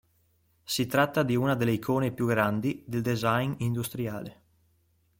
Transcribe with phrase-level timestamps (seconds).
[0.63, 4.41] Si tratta di una delle icone più grandi del design industriale.